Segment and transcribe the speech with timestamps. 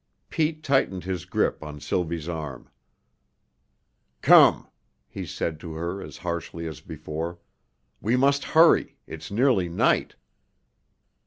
[0.31, 2.71] Pete tightened his grip on Sylvie's arm.
[4.23, 4.67] "Come,"
[5.07, 7.37] he said to her as harshly as before.
[8.01, 8.97] "We must hurry.
[9.05, 10.15] It's nearly night."